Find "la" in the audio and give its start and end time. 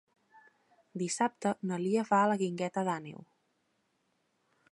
2.31-2.39